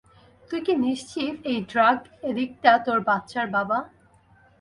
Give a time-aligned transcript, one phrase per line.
[0.49, 1.99] তুই কী নিশ্চিত এই ড্রাগ
[2.29, 3.77] এডিক্টটা তোর বাচ্চার বাবা?